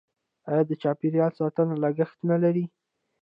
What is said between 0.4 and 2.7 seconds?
آیا د چاپیریال ساتنه لګښت نلري؟